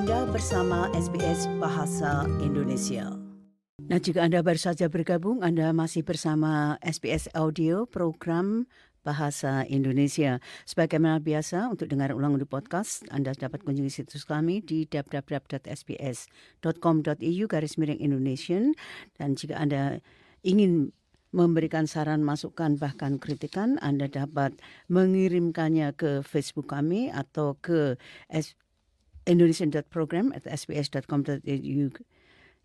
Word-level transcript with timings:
Anda 0.00 0.24
bersama 0.32 0.88
SBS 0.96 1.44
Bahasa 1.60 2.24
Indonesia. 2.40 3.12
Nah, 3.84 4.00
jika 4.00 4.24
Anda 4.24 4.40
baru 4.40 4.56
saja 4.56 4.88
bergabung, 4.88 5.44
Anda 5.44 5.76
masih 5.76 6.08
bersama 6.08 6.80
SBS 6.80 7.28
Audio 7.36 7.84
program 7.84 8.64
Bahasa 9.04 9.68
Indonesia. 9.68 10.40
Sebagaimana 10.64 11.20
biasa, 11.20 11.68
untuk 11.68 11.92
dengar 11.92 12.16
ulang 12.16 12.40
di 12.40 12.48
podcast, 12.48 13.04
Anda 13.12 13.36
dapat 13.36 13.60
kunjungi 13.60 13.92
situs 13.92 14.24
kami 14.24 14.64
di 14.64 14.88
www.sbs.com.au 14.88 17.44
garis 17.44 17.76
miring 17.76 18.00
Indonesian. 18.00 18.72
Dan 19.20 19.36
jika 19.36 19.60
Anda 19.60 20.00
ingin 20.40 20.96
memberikan 21.36 21.84
saran, 21.84 22.24
masukan, 22.24 22.80
bahkan 22.80 23.20
kritikan, 23.20 23.76
Anda 23.84 24.08
dapat 24.08 24.56
mengirimkannya 24.88 25.92
ke 25.92 26.24
Facebook 26.24 26.72
kami 26.72 27.12
atau 27.12 27.60
ke 27.60 28.00
indonesian.program 29.26 30.32
at 30.32 30.48
sbs.com.au 30.48 31.84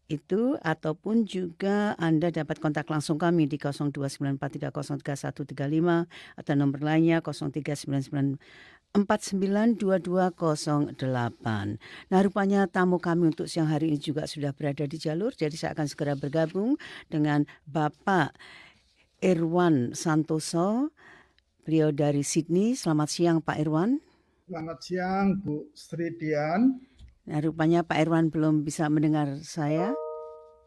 itu 0.06 0.54
ataupun 0.62 1.26
juga 1.26 1.98
Anda 1.98 2.30
dapat 2.30 2.62
kontak 2.62 2.86
langsung 2.94 3.18
kami 3.18 3.50
di 3.50 3.58
0294303135 3.58 6.06
atau 6.38 6.54
nomor 6.54 6.86
lainnya 6.86 7.26
0399492208. 7.26 9.02
Nah 12.14 12.20
rupanya 12.22 12.70
tamu 12.70 13.02
kami 13.02 13.34
untuk 13.34 13.50
siang 13.50 13.66
hari 13.66 13.90
ini 13.90 13.98
juga 13.98 14.30
sudah 14.30 14.54
berada 14.54 14.86
di 14.86 15.02
jalur 15.02 15.34
jadi 15.34 15.58
saya 15.58 15.74
akan 15.74 15.90
segera 15.90 16.14
bergabung 16.14 16.78
dengan 17.10 17.50
Bapak 17.66 18.38
Irwan 19.26 19.98
Santoso 19.98 20.94
beliau 21.66 21.90
dari 21.90 22.22
Sydney. 22.22 22.78
Selamat 22.78 23.10
siang 23.10 23.42
Pak 23.42 23.58
Irwan. 23.58 24.06
Selamat 24.46 24.78
siang 24.78 25.42
Bu 25.42 25.74
Sri 25.74 26.14
Dian. 26.22 26.78
Nah, 27.26 27.42
rupanya 27.42 27.82
Pak 27.82 27.98
Irwan 27.98 28.30
belum 28.30 28.62
bisa 28.62 28.86
mendengar 28.94 29.42
saya. 29.42 29.90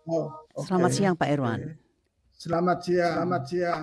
Oh, 0.03 0.35
okay. 0.51 0.67
Selamat 0.67 0.91
siang 0.91 1.15
Pak 1.15 1.31
Irwan. 1.31 1.63
Okay. 1.63 1.79
Selamat 2.35 2.79
siang. 2.83 3.15
Selamat 3.23 3.43
siang. 3.47 3.83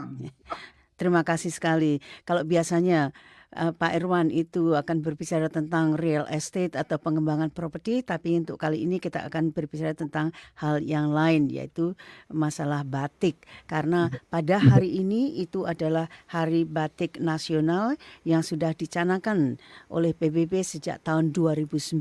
Terima 1.00 1.24
kasih 1.24 1.48
sekali. 1.48 2.04
Kalau 2.28 2.44
biasanya 2.44 3.16
uh, 3.54 3.72
Pak 3.76 3.92
Irwan 4.02 4.34
itu 4.34 4.74
akan 4.74 5.06
berbicara 5.06 5.48
tentang 5.54 5.94
real 5.94 6.26
estate 6.34 6.74
atau 6.74 6.98
pengembangan 6.98 7.54
properti, 7.54 8.02
tapi 8.02 8.40
untuk 8.42 8.58
kali 8.58 8.82
ini 8.82 8.98
kita 8.98 9.28
akan 9.30 9.54
berbicara 9.54 9.94
tentang 9.94 10.34
hal 10.58 10.82
yang 10.82 11.14
lain, 11.14 11.48
yaitu 11.54 11.94
masalah 12.32 12.82
batik. 12.82 13.38
Karena 13.70 14.10
pada 14.34 14.58
hari 14.58 14.98
ini 15.00 15.38
itu 15.38 15.70
adalah 15.70 16.10
Hari 16.32 16.66
Batik 16.66 17.22
Nasional 17.22 17.96
yang 18.26 18.42
sudah 18.42 18.74
dicanangkan 18.74 19.62
oleh 19.94 20.12
PBB 20.18 20.66
sejak 20.66 21.06
tahun 21.06 21.32
2009 21.32 22.00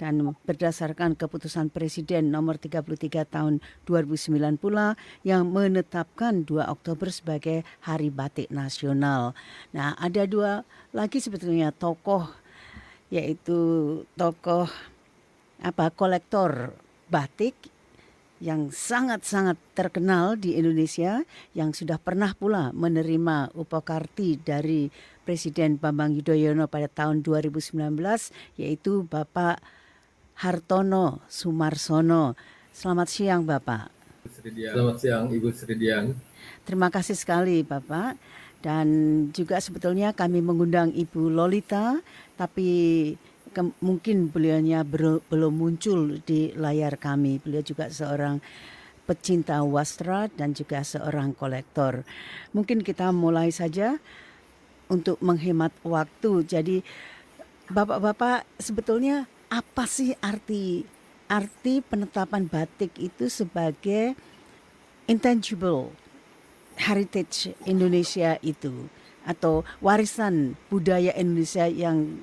dan 0.00 0.14
berdasarkan 0.44 1.14
keputusan 1.14 1.70
Presiden 1.70 2.34
nomor 2.34 2.58
33 2.58 3.26
tahun 3.28 3.62
2009 3.88 4.58
pula 4.58 4.98
yang 5.22 5.48
menetapkan 5.48 6.42
2 6.42 6.66
Oktober 6.66 7.08
sebagai 7.12 7.62
Hari 7.84 8.10
Batik 8.10 8.48
Nasional. 8.50 9.32
Nah, 9.72 9.94
ada 9.96 10.26
dua 10.28 10.65
lagi 10.94 11.18
sebetulnya 11.20 11.74
tokoh 11.74 12.26
yaitu 13.12 13.58
tokoh 14.18 14.66
apa 15.62 15.88
kolektor 15.94 16.74
batik 17.06 17.54
yang 18.36 18.68
sangat-sangat 18.68 19.56
terkenal 19.72 20.36
di 20.36 20.60
Indonesia 20.60 21.24
yang 21.56 21.72
sudah 21.72 21.96
pernah 21.96 22.36
pula 22.36 22.68
menerima 22.76 23.56
upakarti 23.56 24.36
dari 24.36 24.92
Presiden 25.24 25.80
Bambang 25.80 26.12
Yudhoyono 26.12 26.68
pada 26.68 26.86
tahun 26.86 27.24
2019 27.24 27.80
yaitu 28.60 29.08
Bapak 29.08 29.64
Hartono 30.36 31.24
Sumarsono. 31.32 32.36
Selamat 32.76 33.08
siang 33.08 33.48
Bapak. 33.48 33.88
Selamat 34.28 34.96
siang 35.00 35.32
Ibu 35.32 35.48
Sridian. 35.56 36.12
Terima 36.68 36.92
kasih 36.92 37.16
sekali 37.16 37.64
Bapak. 37.64 38.20
Dan 38.64 38.86
juga 39.30 39.62
sebetulnya 39.62 40.10
kami 40.16 40.42
mengundang 40.42 40.90
Ibu 40.90 41.30
Lolita, 41.30 42.00
tapi 42.34 43.14
mungkin 43.80 44.28
beliaunya 44.28 44.84
belum 44.84 45.52
muncul 45.54 46.20
di 46.24 46.52
layar 46.56 46.98
kami. 47.00 47.40
Beliau 47.40 47.62
juga 47.62 47.88
seorang 47.88 48.42
pecinta 49.06 49.62
wastra 49.62 50.26
dan 50.34 50.50
juga 50.52 50.82
seorang 50.82 51.30
kolektor. 51.32 52.02
Mungkin 52.50 52.82
kita 52.82 53.14
mulai 53.14 53.54
saja 53.54 54.02
untuk 54.90 55.18
menghemat 55.22 55.70
waktu. 55.86 56.42
Jadi 56.42 56.82
Bapak-bapak 57.66 58.46
sebetulnya 58.62 59.26
apa 59.50 59.90
sih 59.90 60.14
arti 60.22 60.86
arti 61.26 61.82
penetapan 61.82 62.46
batik 62.46 62.94
itu 62.94 63.26
sebagai 63.26 64.14
intangible 65.10 65.90
heritage 66.76 67.56
Indonesia 67.64 68.36
itu 68.44 68.88
atau 69.26 69.66
warisan 69.82 70.54
budaya 70.70 71.10
Indonesia 71.18 71.66
yang 71.66 72.14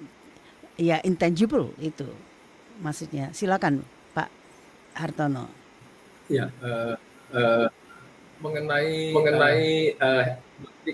ya 0.80 1.04
intangible 1.04 1.76
itu 1.82 2.08
maksudnya. 2.80 3.30
Silakan 3.36 3.84
Pak 4.16 4.30
Hartono. 4.96 5.52
Ya 6.32 6.48
uh, 6.64 6.96
uh, 7.36 7.68
mengenai 8.40 9.12
mengenai 9.12 9.68
uh, 10.00 10.24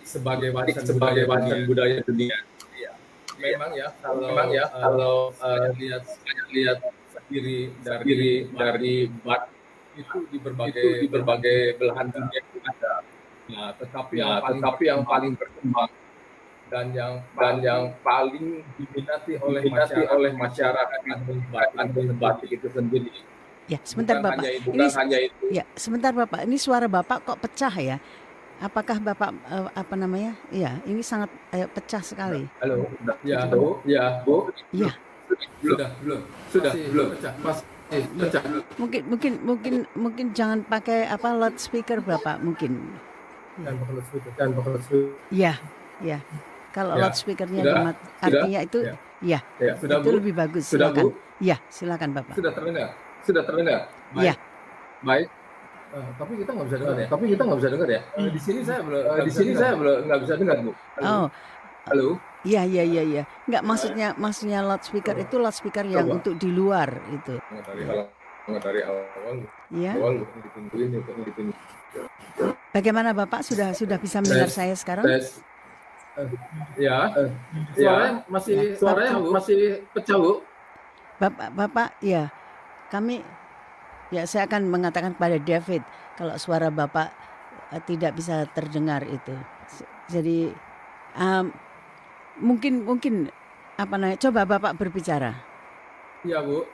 sebagai 0.02 0.50
warisan 0.50 0.84
sebagai 0.84 1.30
warisan 1.30 1.70
budaya 1.70 2.02
dunia. 2.02 2.38
Ya 2.74 2.92
memang 3.40 3.72
ya 3.72 3.88
kalau 4.04 4.28
memang 4.34 4.50
ya. 4.52 4.66
kalau 4.68 5.32
uh, 5.40 5.68
lihat 5.80 6.04
lihat 6.52 6.80
sendiri 7.14 7.72
dari 7.86 8.50
dari 8.52 8.96
bat 9.24 9.48
itu 9.96 10.18
di 10.32 10.38
berbagai 10.40 10.80
itu 10.80 10.90
di 11.06 11.08
berbagai 11.08 11.60
belahan 11.80 12.08
dunia 12.12 12.42
ada 12.68 12.89
Nah, 13.50 13.74
tetapi 13.82 14.22
nah, 14.22 14.22
yang 14.22 14.34
paling 14.46 14.62
tetapi 14.62 14.84
yang 14.86 15.02
paling 15.02 15.32
berkembang 15.34 15.92
dan 16.70 16.86
yang 16.94 17.14
dan 17.34 17.56
yang 17.66 17.84
paling 18.06 18.62
diminati 18.78 19.34
oleh 19.42 19.62
diminati 19.66 20.06
masyarakat, 20.06 20.14
oleh 20.14 20.32
masyarakat 20.38 21.00
itu 21.98 22.14
batik 22.22 22.50
itu 22.54 22.68
sendiri. 22.70 23.10
Ya, 23.70 23.78
sebentar 23.86 24.18
bukan 24.18 24.34
Bapak. 24.34 24.42
Hanya, 24.46 24.62
bukan 24.66 24.78
ini, 24.82 24.98
hanya 24.98 25.18
itu. 25.22 25.44
Ya, 25.54 25.64
sebentar 25.78 26.12
Bapak. 26.14 26.42
Ini 26.46 26.58
suara 26.58 26.86
Bapak 26.90 27.26
kok 27.26 27.38
pecah 27.42 27.74
ya? 27.74 27.98
Apakah 28.62 28.98
Bapak 28.98 29.30
uh, 29.46 29.70
apa 29.74 29.94
namanya? 29.94 30.34
Iya, 30.50 30.82
ini 30.90 31.06
sangat 31.06 31.30
uh, 31.54 31.70
pecah 31.70 32.02
sekali. 32.02 32.50
Halo, 32.62 32.90
ya, 33.22 33.46
Bu, 33.46 33.78
ya, 33.86 34.26
Bu. 34.26 34.50
Iya. 34.74 34.94
Sudah, 35.62 35.90
belum. 36.02 36.22
Sudah, 36.50 36.72
Masih, 36.74 36.86
belum. 36.90 37.08
Pecah. 37.14 37.34
Mas, 37.46 37.60
eh, 37.94 38.04
pecah. 38.10 38.42
Mungkin 38.82 39.02
mungkin 39.06 39.34
mungkin 39.46 39.74
mungkin 39.94 40.26
jangan 40.34 40.66
pakai 40.66 41.06
apa 41.06 41.30
loudspeaker 41.38 42.02
Bapak 42.02 42.42
mungkin. 42.42 42.98
Dan 43.66 43.74
pakai 43.80 43.94
loudspeaker. 44.00 44.32
Dan 44.40 44.50
pakai 44.56 44.70
loudspeaker. 44.74 45.10
Iya, 45.32 45.54
iya. 46.04 46.20
Kalau 46.70 46.94
ya. 46.96 47.02
loudspeakernya 47.04 47.62
sudah, 47.66 47.94
artinya 48.22 48.60
itu 48.62 48.80
ya, 48.86 48.96
ya, 49.26 49.40
ya. 49.58 49.74
Sudah, 49.82 49.98
itu 50.00 50.10
Bu? 50.10 50.18
lebih 50.22 50.34
bagus. 50.38 50.64
Sudah, 50.70 50.90
silakan. 50.94 51.04
Bu? 51.04 51.10
Ya, 51.42 51.58
silakan 51.72 52.10
Bapak. 52.14 52.36
Sudah 52.38 52.52
terdengar. 52.54 52.88
Sudah 53.26 53.44
terdengar. 53.44 53.80
Iya. 54.16 54.34
Baik. 55.02 55.28
Uh, 55.90 56.06
tapi 56.22 56.38
kita 56.38 56.54
nggak 56.54 56.68
bisa 56.70 56.78
dengar 56.78 56.98
ya. 57.02 57.08
Tapi 57.10 57.24
kita 57.34 57.42
nggak 57.50 57.60
bisa 57.60 57.70
dengar 57.74 57.90
ya. 57.90 58.02
Uh, 58.14 58.30
di 58.30 58.40
sini 58.40 58.60
saya 58.62 58.80
belum. 58.86 59.02
Uh, 59.02 59.20
di 59.26 59.32
sini 59.34 59.52
saya 59.58 59.74
belum 59.74 59.98
nggak 60.06 60.20
bisa 60.22 60.34
dengar 60.38 60.58
bu. 60.62 60.72
Halo. 61.02 61.10
Oh. 61.10 61.28
Halo. 61.90 62.08
Iya 62.46 62.62
iya 62.70 62.84
iya 62.86 63.04
iya. 63.04 63.24
Enggak 63.50 63.64
maksudnya 63.66 64.08
maksudnya 64.14 64.60
loudspeaker 64.62 65.16
oh. 65.18 65.26
itu 65.26 65.36
loudspeaker 65.42 65.86
yang 65.90 66.06
Coba. 66.06 66.16
untuk 66.22 66.34
di 66.38 66.50
luar 66.54 66.90
itu. 67.10 67.36
Dari 67.42 67.84
awal, 67.90 68.06
dari 68.62 68.82
awal. 68.86 69.36
Iya. 69.74 69.92
Awal 69.98 70.14
ditungguin 70.22 70.90
ditungguin. 70.94 71.48
Bagaimana 72.70 73.12
Bapak 73.12 73.42
sudah 73.42 73.74
sudah 73.74 73.98
bisa 73.98 74.22
mendengar 74.22 74.50
saya 74.52 74.78
sekarang? 74.78 75.06
Tes. 75.06 75.42
Ya, 76.76 77.08
suaranya 77.74 78.12
ya. 78.20 78.28
masih 78.28 78.54
ya. 78.56 78.76
suaranya 78.76 79.12
Bapak, 79.16 79.32
masih 79.40 79.58
pecah 79.96 80.18
bu. 80.20 80.34
Bapak, 81.20 81.50
Bapak, 81.56 81.90
ya, 82.04 82.28
kami, 82.92 83.24
ya 84.12 84.28
saya 84.28 84.48
akan 84.48 84.68
mengatakan 84.68 85.16
kepada 85.16 85.40
David 85.40 85.84
kalau 86.20 86.36
suara 86.36 86.68
Bapak 86.68 87.10
uh, 87.72 87.82
tidak 87.88 88.20
bisa 88.20 88.44
terdengar 88.52 89.08
itu. 89.08 89.36
Jadi 90.12 90.52
um, 91.16 91.54
mungkin 92.40 92.84
mungkin 92.84 93.32
apa 93.80 93.96
namanya? 93.96 94.20
Coba 94.20 94.44
Bapak 94.44 94.76
berbicara. 94.76 95.32
Iya 96.28 96.44
bu. 96.44 96.68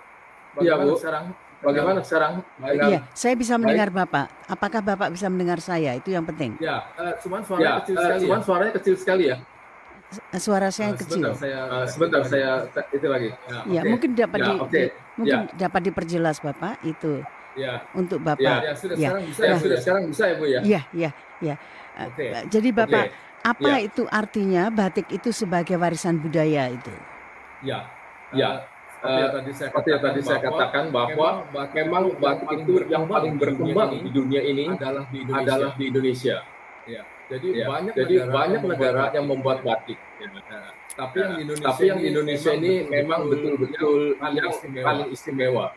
Iya 0.57 0.73
bu. 0.81 0.97
Sekarang 0.97 1.38
Bagaimana 1.63 2.00
sekarang? 2.04 2.44
Iya, 2.62 3.00
saya 3.16 3.34
bisa 3.40 3.56
mendengar 3.56 3.90
Baik. 3.90 4.07
Bapak. 4.07 4.25
Apakah 4.52 4.81
Bapak 4.84 5.10
bisa 5.16 5.28
mendengar 5.31 5.60
saya? 5.63 5.96
Itu 5.96 6.12
yang 6.12 6.28
penting. 6.28 6.60
Ya, 6.60 6.84
uh, 7.00 7.16
cuman 7.24 7.42
suaranya 7.42 7.66
ya, 7.66 7.80
kecil 7.81 7.96
uh, 7.96 8.02
sekali. 8.04 8.19
Cuman 8.22 8.40
ya. 8.40 8.46
suaranya 8.46 8.74
kecil 8.75 8.96
sekali 8.96 9.24
ya. 9.31 9.38
Suara 10.38 10.68
saya 10.69 10.92
uh, 10.94 10.98
kecil. 11.00 11.24
Sebentar 11.25 11.36
saya, 11.40 11.60
uh, 11.66 11.86
sebentar 11.90 12.22
saya 12.28 12.52
itu 12.94 13.07
lagi. 13.10 13.30
Ya, 13.50 13.60
ya 13.66 13.81
okay. 13.81 13.90
mungkin 13.90 14.10
dapat 14.13 14.40
ya, 14.40 14.46
di, 14.46 14.54
okay. 14.62 14.69
di 14.69 14.81
mungkin 15.18 15.40
ya. 15.48 15.56
dapat 15.68 15.81
diperjelas 15.90 16.38
Bapak 16.44 16.75
itu. 16.86 17.13
Ya. 17.56 17.74
Untuk 17.96 18.19
Bapak. 18.22 18.44
Ya, 18.44 18.56
ya 18.62 18.74
sudah 18.75 18.96
ya. 18.96 19.10
sekarang 19.10 19.24
bisa 19.25 19.42
ya, 19.42 19.48
ya 19.48 19.56
sudah 19.57 19.78
sekarang 19.80 20.04
bisa 20.12 20.24
ya 20.28 20.36
Bu 20.36 20.46
ya. 20.46 20.60
Iya, 20.62 20.81
iya, 20.92 21.10
iya. 21.42 21.56
Okay. 21.96 22.30
Jadi 22.52 22.69
Bapak, 22.75 23.06
okay. 23.07 23.48
apa 23.48 23.72
ya. 23.80 23.86
itu 23.88 24.04
artinya 24.12 24.63
batik 24.68 25.07
itu 25.10 25.31
sebagai 25.31 25.80
warisan 25.80 26.19
budaya 26.19 26.68
itu? 26.69 26.94
Ya. 27.63 27.88
Ya. 28.36 28.50
Uh, 28.52 28.75
seperti 29.06 29.22
yang 29.22 29.34
tadi 29.34 29.52
saya 29.54 29.69
katakan, 29.69 30.02
tadi 30.02 30.22
saya 30.25 30.40
katakan 30.42 30.84
bahwa 30.90 31.30
memang 31.72 32.04
batik 32.18 32.48
itu 32.66 32.74
yang 32.90 33.06
paling 33.06 33.34
berkembang 33.38 33.92
di 34.02 34.10
dunia 34.10 34.42
ini 34.42 34.66
adalah 34.74 35.06
di 35.07 35.18
Indonesia. 35.22 35.46
Adalah 35.46 35.72
di 35.78 35.84
Indonesia. 35.88 36.36
Ya. 36.86 37.02
Jadi 37.25 37.48
ya. 37.57 37.66
banyak 37.66 37.94
jadi 37.98 38.16
negara 38.22 38.34
banyak 38.38 38.62
negara 38.69 39.04
yang 39.18 39.25
membuat 39.25 39.60
batik. 39.66 39.98
Ya. 40.22 40.30
Nah, 40.30 40.69
tapi 40.96 41.18
yang 41.19 41.31
di 41.34 41.42
Indonesia, 41.44 41.68
tapi 41.68 41.84
yang 41.90 42.00
di 42.00 42.07
Indonesia 42.13 42.52
ini 42.54 42.74
memang 42.88 43.22
betul-betul 43.28 44.00
yang 44.22 44.52
paling 44.86 45.07
istimewa. 45.12 45.68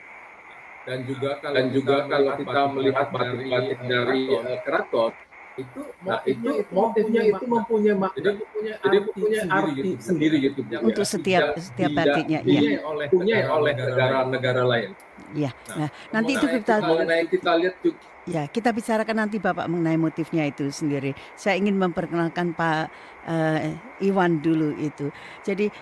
Dan 0.88 1.04
juga 1.04 1.36
kalau 1.44 1.54
dan 1.56 1.66
juga 1.68 1.96
kalau 2.08 2.32
kita 2.40 2.60
melihat 2.72 3.06
batik-batik 3.12 3.78
dari 3.84 4.22
keraton, 4.64 5.12
itu 5.58 5.80
nah, 6.06 6.20
itu 6.22 6.48
motifnya 6.70 7.22
itu 7.26 7.44
mempunyai 7.44 7.96
makna 7.98 8.22
jadi 8.22 8.42
punya 8.46 8.72
jadi 8.78 8.98
punya 9.10 9.40
arti 9.50 9.90
sendiri 9.98 10.36
gitu, 10.38 10.60
gitu 10.62 10.80
untuk 10.86 11.04
ya. 11.04 11.10
setiap 11.10 11.42
tidak, 11.52 11.64
setiap 11.66 11.90
batiknya 11.92 12.38
ya 12.46 12.80
oleh 12.86 13.06
punya 13.10 13.36
oleh 13.50 13.72
negara-negara 13.74 14.62
lain 14.62 14.90
ya 15.34 15.50
nah, 15.74 15.76
nah 15.84 15.88
nanti 16.14 16.30
itu 16.38 16.46
kita 16.46 16.74
mengenai 16.80 17.24
kita 17.26 17.50
lihat 17.58 17.76
juga 17.82 18.00
Ya, 18.28 18.44
kita 18.44 18.76
bicarakan 18.76 19.24
nanti 19.24 19.40
Bapak 19.40 19.72
mengenai 19.72 19.96
motifnya 19.96 20.44
itu 20.44 20.68
sendiri. 20.68 21.16
Saya 21.32 21.56
ingin 21.56 21.80
memperkenalkan 21.80 22.52
Pak 22.52 22.92
uh, 23.24 24.04
Iwan 24.04 24.44
dulu 24.44 24.76
itu. 24.76 25.08
Jadi 25.40 25.72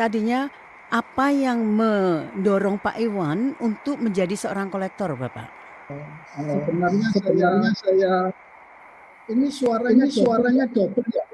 tadinya 0.00 0.48
apa 0.88 1.28
yang 1.28 1.60
mendorong 1.60 2.80
Pak 2.80 2.96
Iwan 2.96 3.60
untuk 3.60 4.00
menjadi 4.00 4.32
seorang 4.32 4.72
kolektor, 4.72 5.12
Bapak? 5.12 5.52
Sebenarnya 6.32 7.06
sebenarnya 7.12 7.70
saya 7.76 8.12
ini 9.30 9.46
suaranya 9.48 10.04
ini 10.06 10.12
suaranya 10.12 10.64
double 10.68 11.06
ya. 11.10 11.24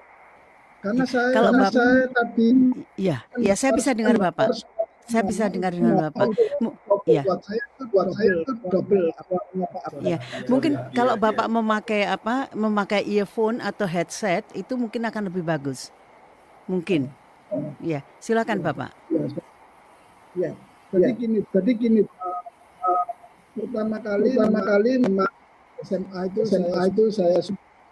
Karena 0.84 1.04
saya 1.08 1.28
Kalau 1.34 1.50
karena 1.50 1.66
Bapak, 1.66 1.74
saya 1.74 2.04
tadi 2.12 2.48
Iya, 2.94 3.18
ya 3.40 3.54
saya 3.58 3.72
bisa 3.74 3.90
dengar 3.96 4.16
Bapak. 4.20 4.48
Saya 5.06 5.22
bisa 5.22 5.46
dengar 5.50 5.70
dengan 5.74 5.94
Bapak. 6.10 6.28
Iya. 7.06 7.22
Buat 7.26 7.40
saya 7.46 7.62
itu 7.62 7.82
buat 7.90 8.08
saya 8.14 8.32
itu 8.42 8.52
double 8.70 9.06
Iya, 10.02 10.18
mungkin 10.46 10.72
kalau 10.94 11.14
Bapak 11.18 11.46
memakai 11.50 12.02
apa? 12.06 12.50
Memakai 12.54 13.02
earphone 13.06 13.58
atau 13.58 13.86
headset 13.88 14.46
itu 14.54 14.78
mungkin 14.78 15.06
akan 15.08 15.32
lebih 15.32 15.42
bagus. 15.42 15.90
Mungkin. 16.70 17.10
Iya, 17.82 18.02
silakan 18.18 18.62
Bapak. 18.62 18.90
Ya. 20.36 20.52
Jadi 20.94 21.12
gini, 21.18 21.38
jadi 21.50 21.70
gini 21.74 22.00
pertama 23.56 23.96
kali 23.98 24.36
pertama 24.36 24.60
kali 24.62 24.90
SMA 25.82 26.20
itu 26.28 26.40
SMA 26.44 26.82
itu 26.92 27.04
saya 27.08 27.40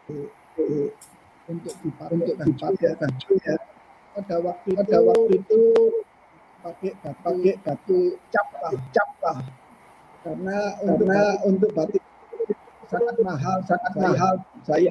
untuk 0.08 1.74
dipakai 1.80 2.14
untuk 2.16 2.36
dipakai 2.44 2.92
baju 3.00 3.32
ya. 3.40 3.56
Pada 4.14 4.36
waktu 4.38 4.68
pada 4.78 4.98
waktu 5.02 5.32
itu 5.42 5.60
pakai 6.62 6.92
pakai 7.02 7.54
batu 7.60 8.16
cap 8.30 8.48
lah 8.62 8.72
cap 8.94 9.10
lah 9.20 9.38
karena 10.24 10.58
karena 10.80 11.20
untuk 11.44 11.70
batik. 11.76 12.02
sangat 12.84 13.16
mahal 13.24 13.58
sangat 13.64 13.92
saya, 13.96 14.06
mahal. 14.12 14.34
saya 14.62 14.90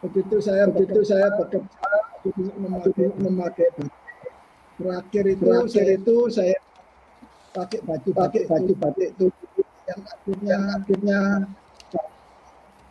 begitu 0.00 0.36
saya 0.40 0.64
begitu 0.72 1.00
saya 1.04 1.28
bekerja. 1.38 1.88
memakai 2.58 3.06
memakai 3.20 3.68
terakhir 4.74 5.24
itu 5.30 5.44
terakhir 5.46 5.70
saya, 5.70 5.94
itu 5.94 6.16
saya 6.32 6.56
pakai 7.54 7.80
baju 7.86 8.10
pakai 8.10 8.42
baju 8.50 8.72
batik. 8.80 9.08
Itu 9.14 9.26
yang 9.86 10.00
akhirnya 10.02 10.58
akhirnya 10.82 11.20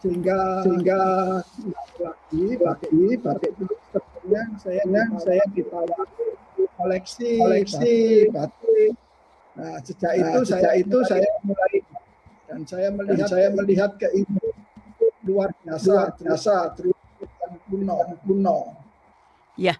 sehingga 0.05 0.39
sehingga 0.61 1.01
lagi 1.97 2.45
batik 3.25 3.51
itu 3.57 3.65
kemudian 3.89 4.47
saya 4.61 4.81
saya 5.17 5.43
ditawar 5.57 6.05
koleksi 6.77 7.41
koleksi. 7.41 7.95
Batik 8.29 8.93
nah 9.55 9.79
sejak 9.81 10.13
nah, 10.13 10.21
itu 10.29 10.39
sejak 10.45 10.61
saya 10.61 10.71
itu 10.77 10.97
saya 11.09 11.29
mulai 11.41 11.75
dan 12.45 12.61
saya 12.69 12.87
melihat 12.93 13.17
dan 13.17 13.31
saya 13.33 13.47
melihat 13.49 13.91
ke 13.97 14.09
ini. 14.13 14.47
luar 15.25 15.49
biasa 15.65 15.89
luar 15.89 16.09
biasa 16.21 16.53
terus 16.77 16.93
kuno 17.65 17.97
kuno. 18.29 18.57
Ya 19.57 19.73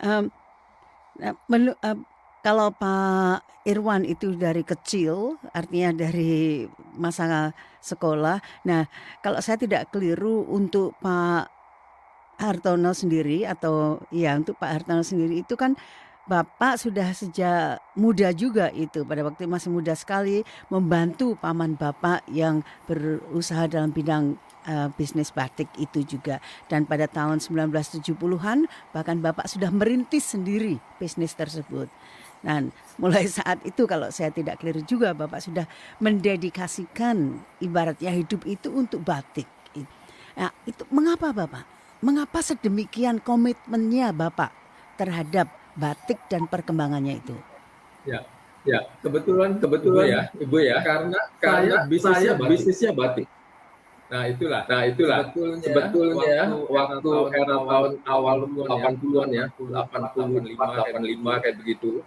um, 0.00 0.32
melu, 1.44 1.76
uh, 1.84 1.98
kalau 2.40 2.72
Pak 2.72 3.44
Irwan 3.68 4.08
itu 4.08 4.32
dari 4.32 4.64
kecil, 4.64 5.36
artinya 5.52 6.08
dari 6.08 6.64
masa 6.98 7.54
sekolah. 7.80 8.42
Nah, 8.66 8.84
kalau 9.22 9.38
saya 9.38 9.56
tidak 9.56 9.94
keliru 9.94 10.44
untuk 10.50 10.98
Pak 10.98 11.48
Hartono 12.38 12.94
sendiri 12.94 13.42
atau 13.42 13.98
ya 14.14 14.38
untuk 14.38 14.54
Pak 14.58 14.70
Hartono 14.82 15.02
sendiri 15.02 15.42
itu 15.42 15.58
kan 15.58 15.74
Bapak 16.28 16.76
sudah 16.76 17.08
sejak 17.16 17.80
muda 17.96 18.28
juga 18.36 18.68
itu 18.76 19.00
pada 19.08 19.24
waktu 19.24 19.48
masih 19.48 19.72
muda 19.72 19.96
sekali 19.96 20.44
membantu 20.68 21.32
paman 21.40 21.72
Bapak 21.72 22.20
yang 22.28 22.60
berusaha 22.84 23.64
dalam 23.64 23.96
bidang 23.96 24.36
uh, 24.68 24.92
bisnis 24.92 25.32
batik 25.32 25.72
itu 25.80 26.04
juga 26.04 26.36
dan 26.68 26.84
pada 26.84 27.08
tahun 27.08 27.40
1970-an 27.40 28.68
bahkan 28.92 29.24
Bapak 29.24 29.48
sudah 29.48 29.72
merintis 29.72 30.36
sendiri 30.36 30.76
bisnis 31.00 31.32
tersebut. 31.32 31.88
Dan 32.38 32.70
mulai 33.02 33.26
saat 33.26 33.58
itu 33.66 33.82
kalau 33.90 34.14
saya 34.14 34.30
tidak 34.30 34.62
keliru 34.62 34.82
juga 34.86 35.10
Bapak 35.10 35.42
sudah 35.42 35.66
mendedikasikan 35.98 37.34
ibaratnya 37.58 38.14
hidup 38.14 38.46
itu 38.46 38.70
untuk 38.70 39.02
batik. 39.02 39.46
Nah, 40.38 40.54
itu 40.62 40.86
mengapa 40.94 41.34
Bapak? 41.34 41.66
Mengapa 41.98 42.38
sedemikian 42.38 43.18
komitmennya 43.18 44.14
Bapak 44.14 44.54
terhadap 44.94 45.50
batik 45.74 46.22
dan 46.30 46.46
perkembangannya 46.46 47.18
itu? 47.18 47.34
Ya, 48.06 48.22
ya 48.62 48.86
kebetulan 49.02 49.58
kebetulan 49.58 50.06
Ibu 50.06 50.14
ya, 50.14 50.22
Ibu 50.38 50.58
ya, 50.62 50.76
karena 50.86 51.20
karena 51.42 51.74
saya 51.74 51.90
bisnisnya, 51.90 52.32
batik. 52.38 52.50
bisnisnya 52.54 52.92
batik. 52.94 53.26
Nah 54.08 54.24
itulah, 54.24 54.62
nah 54.64 54.82
itulah 54.88 55.18
sebetulnya, 55.28 55.60
sebetulnya 55.68 56.40
waktu, 56.64 57.10
waktu 57.12 57.36
era 57.36 57.56
tahun 57.60 57.92
awal 58.08 58.36
80-an 58.48 59.28
ya, 59.36 59.44
85, 59.52 60.48
85 60.48 61.42
kayak 61.44 61.56
begitu 61.60 62.00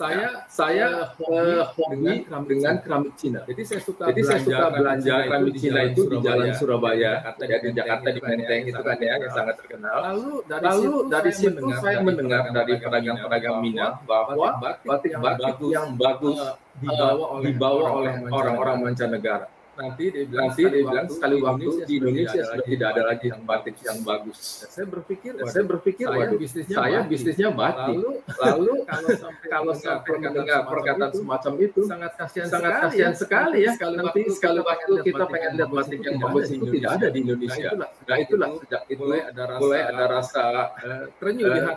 saya 0.00 0.16
ya. 0.16 0.30
saya 0.48 0.86
uh, 1.20 1.62
hobi 1.76 1.92
dengan 1.92 2.16
keramik, 2.24 2.48
dengan 2.48 2.74
keramik 2.80 3.14
Cina. 3.20 3.40
Jadi 3.44 3.62
saya 3.68 3.80
suka 3.84 4.04
Jadi 4.08 4.20
belanja, 4.24 4.32
saya 4.32 4.40
suka 4.48 4.66
belanja 4.72 5.14
keramik 5.28 5.54
Cina 5.60 5.80
itu 5.84 6.02
di 6.08 6.16
Jalan 6.24 6.50
Surabaya, 6.56 7.12
Jakarta, 7.20 7.42
ya, 7.44 7.56
di 7.60 7.70
Jakarta 7.76 8.08
di 8.08 8.20
Menteng 8.24 8.62
itu 8.64 8.80
kan 8.80 8.96
ya 8.96 9.14
yang 9.20 9.32
sangat 9.36 9.54
terkenal. 9.60 9.96
Lalu 10.00 10.32
dari 10.48 10.64
Lalu 10.64 10.80
situ 10.80 10.98
dari 11.12 11.32
situ 11.36 11.64
saya 11.84 11.98
mendengar 12.00 12.42
dari 12.48 12.74
pedagang-pedagang 12.80 13.56
minyak 13.60 13.92
bahwa 14.08 14.48
batik-batik 14.80 15.56
yang 15.68 15.88
bagus 16.00 16.38
dibawa 16.80 17.86
oleh 18.00 18.14
orang-orang 18.32 18.76
mancanegara 18.88 19.59
nanti 19.80 20.04
dia 20.12 20.24
bilang, 20.28 20.48
nanti 20.52 20.62
dia 20.68 20.82
bilang 20.84 21.06
sekali 21.08 21.36
waktu 21.40 21.70
di 21.88 21.94
Indonesia 21.96 22.40
sudah 22.44 22.66
tidak 22.68 22.88
ada 22.92 23.02
lagi 23.08 23.26
yang 23.32 23.42
batik 23.48 23.76
yang 23.80 23.98
bagus. 24.04 24.38
Ya, 24.60 24.68
saya 24.68 24.86
berpikir, 24.86 25.32
ya, 25.34 25.44
saya 25.48 25.64
berpikir, 25.64 26.06
saya 26.06 26.20
waduh, 26.20 26.38
bisnisnya 26.38 26.76
saya 26.76 26.98
batik. 27.00 27.10
bisnisnya 27.10 27.48
batik. 27.50 27.96
Lalu, 27.96 28.10
lalu 28.44 28.72
kalau 28.84 29.10
sampai 29.24 29.46
kalau 29.48 29.72
sampai 29.74 30.14
mendengar 30.20 30.60
perkataan 30.68 31.12
semacam 31.16 31.52
itu, 31.64 31.80
sangat 31.88 32.12
kasihan 32.20 32.48
sangat 32.48 32.70
sekali, 32.70 32.84
kasihan 32.84 33.12
ya. 33.12 33.18
sekali 33.18 33.58
ya. 33.58 33.72
Sekali 33.74 33.94
nanti 33.96 34.20
sekali 34.28 34.58
waktu 34.60 34.92
kita 35.00 35.24
pengen 35.26 35.52
lihat 35.56 35.70
batik 35.72 36.00
yang 36.04 36.16
bagus 36.20 36.46
itu 36.52 36.66
tidak 36.76 36.90
ada 37.00 37.06
di 37.08 37.18
Indonesia. 37.24 37.68
Nah 37.80 38.16
itulah 38.20 38.48
sejak 38.60 38.82
itu 38.92 39.02
mulai 39.60 39.80
ada 39.88 40.04
rasa 40.06 40.44
eh, 40.84 41.04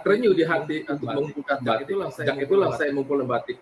terenyuh 0.04 0.34
di 0.36 0.44
hati 0.44 0.78
untuk 0.86 1.08
mengumpulkan 1.08 1.58
batik. 1.64 1.96
Sejak 2.12 2.36
itulah 2.44 2.70
saya 2.76 2.92
mengumpulkan 2.92 3.28
batik. 3.32 3.58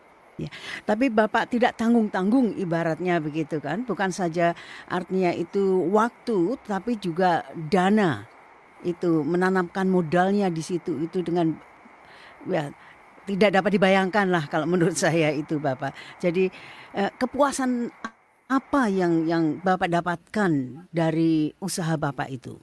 Ya. 0.46 0.50
Tapi 0.88 1.14
Bapak 1.14 1.54
tidak 1.54 1.78
tanggung-tanggung 1.78 2.58
ibaratnya 2.58 3.22
begitu 3.22 3.62
kan? 3.62 3.86
Bukan 3.86 4.10
saja 4.10 4.58
artinya 4.90 5.30
itu 5.36 5.86
waktu 5.94 6.58
tapi 6.66 6.98
juga 6.98 7.46
dana. 7.70 8.26
Itu 8.82 9.22
menanamkan 9.22 9.86
modalnya 9.86 10.50
di 10.50 10.66
situ 10.66 11.06
itu 11.06 11.22
dengan 11.22 11.54
ya 12.50 12.74
tidak 13.30 13.62
dapat 13.62 13.72
dibayangkan 13.78 14.28
lah 14.34 14.50
kalau 14.50 14.66
menurut 14.66 14.98
saya 14.98 15.30
itu 15.30 15.62
Bapak. 15.62 15.94
Jadi 16.18 16.50
eh, 16.98 17.12
kepuasan 17.14 17.94
apa 18.52 18.92
yang 18.92 19.30
yang 19.30 19.44
Bapak 19.64 19.88
dapatkan 19.88 20.84
dari 20.92 21.56
usaha 21.64 21.96
Bapak 21.96 22.28
itu? 22.28 22.60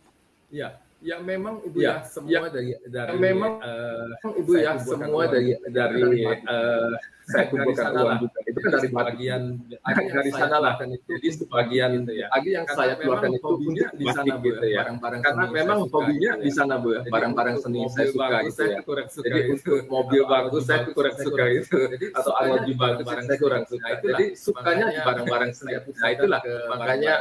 Ya, 0.53 0.77
ya 1.01 1.17
memang 1.25 1.65
Ibu 1.65 1.81
ya, 1.81 2.05
ya 2.05 2.05
semua 2.05 2.31
ya, 2.37 2.41
dari 2.53 2.71
dari 2.93 3.13
memang 3.17 3.53
uh, 3.63 4.37
Ibu 4.37 4.53
ya 4.61 4.77
semua 4.77 5.25
dari 5.33 5.57
dari 5.73 6.29
uh, 6.29 6.93
saya 7.29 7.45
kumpulkan 7.53 7.93
uang 7.93 8.19
juga 8.25 8.38
itu 8.49 8.59
kan 8.65 8.71
dari 8.81 8.89
bagian 8.89 9.43
dari 9.85 10.31
sana 10.41 10.57
lah. 10.57 10.75
kan 10.81 10.89
itu 10.89 11.05
jadi 11.21 11.29
sebagian 11.37 11.89
gitu 12.01 12.13
ya. 12.17 12.27
lagi 12.33 12.51
yang 12.57 12.67
saya 12.73 12.97
keluarkan 12.97 13.31
itu 13.37 13.49
untuk 13.61 13.91
di 13.93 14.07
sana 14.09 14.35
gitu 14.41 14.67
ya. 14.67 14.81
barang-barang 14.85 15.21
karena 15.21 15.45
memang 15.53 15.79
hobinya 15.93 16.33
di 16.41 16.51
sana 16.51 16.75
bu 16.81 16.97
barang-barang 17.07 17.57
seni 17.61 17.85
saya 17.93 18.09
suka 18.09 18.39
gitu 18.49 18.63
ya. 18.65 18.81
jadi 19.21 19.41
untuk 19.53 19.79
mobil 19.93 20.23
bagus 20.25 20.65
saya 20.65 20.89
kurang 20.91 21.17
suka 21.21 21.45
gitu 21.53 21.77
atau 22.17 22.33
alat 22.41 22.65
bagus 22.79 23.07
saya 23.07 23.39
kurang 23.39 23.65
suka. 23.67 23.87
Jadi 23.99 24.25
sukanya 24.39 24.85
di 24.89 24.99
barang-barang 25.03 25.51
seni. 25.53 25.73
nah 25.79 26.09
itulah 26.11 26.41
makanya 26.73 27.15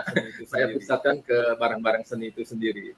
saya 0.46 0.66
pusatkan 0.72 1.20
ke 1.26 1.38
barang-barang 1.58 2.04
seni 2.06 2.30
itu 2.32 2.42
sendiri. 2.46 2.94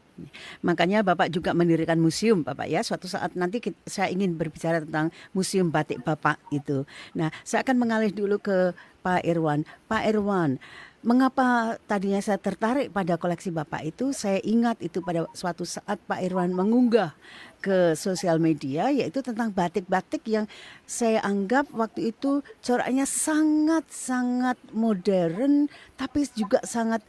Makanya 0.62 1.02
bapak 1.02 1.32
juga 1.32 1.56
mendirikan 1.56 1.96
museum 1.98 2.44
bapak 2.44 2.68
ya. 2.68 2.84
Suatu 2.84 3.08
saat 3.08 3.34
nanti 3.34 3.64
saya 3.88 4.12
ingin 4.12 4.36
berbicara 4.36 4.84
tentang 4.84 5.10
museum 5.32 5.72
batik 5.72 6.04
bapak 6.04 6.38
itu. 6.52 6.84
Nah 7.16 7.32
saya 7.48 7.64
akan 7.64 7.76
mengalih 7.80 8.12
dulu 8.20 8.36
ke 8.44 8.76
Pak 9.00 9.24
Irwan. 9.24 9.64
Pak 9.88 10.04
Irwan, 10.12 10.60
mengapa 11.00 11.80
tadinya 11.88 12.20
saya 12.20 12.36
tertarik 12.36 12.92
pada 12.92 13.16
koleksi 13.16 13.56
Bapak 13.56 13.88
itu? 13.88 14.12
Saya 14.12 14.44
ingat 14.44 14.84
itu 14.84 15.00
pada 15.00 15.24
suatu 15.32 15.64
saat 15.64 15.96
Pak 16.04 16.20
Irwan 16.20 16.52
mengunggah 16.52 17.16
ke 17.64 17.96
sosial 17.96 18.40
media 18.40 18.92
yaitu 18.92 19.24
tentang 19.24 19.52
batik-batik 19.56 20.24
yang 20.28 20.46
saya 20.84 21.24
anggap 21.24 21.72
waktu 21.72 22.12
itu 22.12 22.44
coraknya 22.64 23.08
sangat-sangat 23.08 24.60
modern 24.76 25.68
tapi 25.96 26.28
juga 26.36 26.60
sangat 26.68 27.04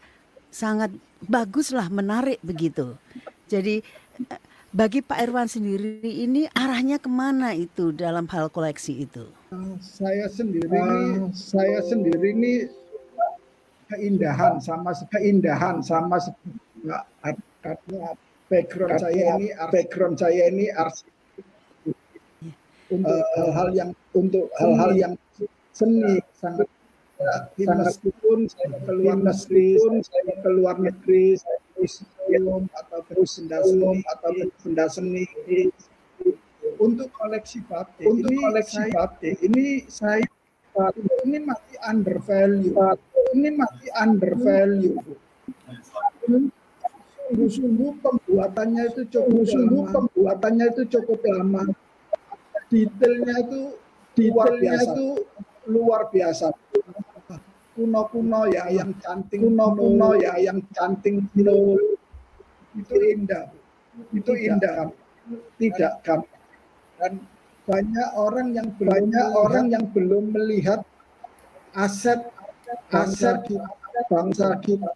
sangat 0.50 0.90
baguslah 1.26 1.90
menarik 1.90 2.38
begitu. 2.42 2.94
Jadi 3.50 3.82
bagi 4.70 5.02
Pak 5.02 5.18
Irwan 5.26 5.50
sendiri 5.50 5.98
ini 6.02 6.46
arahnya 6.54 7.02
ke 7.02 7.10
mana 7.10 7.54
itu 7.58 7.90
dalam 7.90 8.30
hal 8.30 8.50
koleksi 8.54 9.06
itu? 9.06 9.39
Saya 9.82 10.30
sendiri 10.30 10.70
uh, 10.70 11.26
saya 11.34 11.82
sendiri 11.82 12.30
ini 12.38 12.70
keindahan 13.90 14.62
sama 14.62 14.94
keindahan 15.10 15.82
sama 15.82 16.22
background 18.46 19.02
saya 19.02 19.34
ini 19.42 19.50
background 19.74 20.22
saya 20.22 20.54
ini 20.54 20.70
arsip 20.70 21.10
untuk 22.94 23.10
eh, 23.10 23.26
hal-hal 23.34 23.68
uh, 23.70 23.74
yang 23.74 23.90
untuk 24.14 24.46
hal-hal 24.54 24.94
yang 24.94 25.14
seni 25.74 26.22
sangat 26.38 26.70
sangat 27.58 27.90
meskipun 27.90 28.46
saya 28.46 28.70
keluar 28.86 29.18
negeri 29.18 29.74
saya 30.06 30.34
keluar 30.46 30.78
negeri 30.78 31.34
saya 31.34 31.58
museum 31.74 32.70
atau 32.78 33.02
terus 33.10 33.42
benda 33.42 33.58
seni 33.66 33.98
atau 34.06 34.30
benda 34.62 34.86
seni 34.86 35.24
untuk 36.80 37.12
koleksi 37.12 37.60
batik 37.68 38.08
untuk 38.08 38.32
ini 38.32 38.40
koleksi 38.40 38.80
saya, 38.80 38.92
batik. 38.96 39.34
ini 39.44 39.84
saya 39.86 40.24
ini 41.28 41.38
masih 41.44 41.76
under 41.84 42.16
value. 42.24 42.72
Ini 43.36 43.48
masih 43.54 43.88
under 43.94 44.32
value. 44.38 44.96
Sungguh-sungguh 47.30 47.90
pembuatannya 48.02 48.82
itu 48.90 49.02
cukup 49.06 49.44
sungguh 49.46 49.84
pembuatannya 49.92 50.66
itu 50.72 50.82
cukup 50.98 51.20
lama. 51.30 51.62
Detailnya 52.70 53.34
itu 53.44 53.60
detailnya 54.18 54.74
itu 54.82 55.06
luar 55.70 56.10
biasa. 56.10 56.54
Kuno-kuno 57.74 58.50
ya 58.50 58.66
yang 58.72 58.94
cantik 58.98 59.38
kuno-kuno 59.42 60.18
ya 60.18 60.34
yang 60.42 60.58
cantik 60.74 61.22
itu 61.34 61.58
itu 62.78 62.96
indah. 63.14 63.46
Itu 64.10 64.32
indah. 64.34 64.90
tidak 65.60 66.02
kan 66.02 66.26
dan 67.00 67.12
banyak 67.64 68.08
orang 68.12 68.52
yang 68.52 68.68
banyak 68.76 69.26
orang 69.32 69.72
yang 69.72 69.84
belum 69.88 70.36
melihat 70.36 70.84
aset 71.72 72.20
aset 72.92 73.40
bangsa 74.12 74.60
kita. 74.60 74.92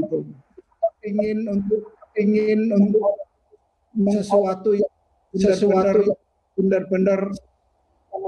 Itu 0.00 0.24
ingin 1.04 1.38
untuk 1.52 1.92
ingin 2.16 2.72
untuk 2.72 3.20
sesuatu 4.08 4.72
yang 4.72 4.92
sesuatu 5.36 6.00
yang 6.00 6.20
benar-benar 6.56 7.20